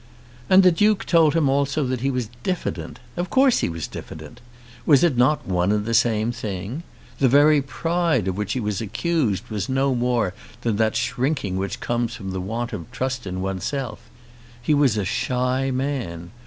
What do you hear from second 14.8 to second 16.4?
a shy man.